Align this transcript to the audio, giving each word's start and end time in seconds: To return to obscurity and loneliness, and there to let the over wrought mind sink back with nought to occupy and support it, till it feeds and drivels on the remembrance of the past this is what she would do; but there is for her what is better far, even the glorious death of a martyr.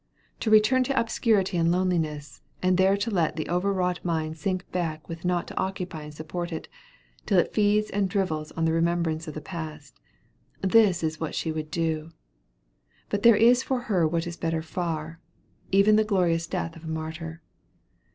To 0.39 0.49
return 0.49 0.83
to 0.85 0.99
obscurity 0.99 1.57
and 1.57 1.71
loneliness, 1.71 2.41
and 2.63 2.75
there 2.75 2.97
to 2.97 3.11
let 3.11 3.35
the 3.35 3.47
over 3.47 3.71
wrought 3.71 4.03
mind 4.03 4.35
sink 4.35 4.65
back 4.71 5.07
with 5.07 5.23
nought 5.23 5.47
to 5.49 5.57
occupy 5.59 6.01
and 6.05 6.11
support 6.15 6.51
it, 6.51 6.67
till 7.27 7.37
it 7.37 7.53
feeds 7.53 7.91
and 7.91 8.09
drivels 8.09 8.51
on 8.53 8.65
the 8.65 8.73
remembrance 8.73 9.27
of 9.27 9.35
the 9.35 9.41
past 9.41 9.99
this 10.59 11.03
is 11.03 11.19
what 11.19 11.35
she 11.35 11.51
would 11.51 11.69
do; 11.69 12.09
but 13.09 13.21
there 13.21 13.37
is 13.37 13.61
for 13.61 13.81
her 13.81 14.07
what 14.07 14.25
is 14.25 14.37
better 14.37 14.63
far, 14.63 15.19
even 15.71 15.97
the 15.97 16.03
glorious 16.03 16.47
death 16.47 16.75
of 16.75 16.83
a 16.83 16.87
martyr. 16.89 17.43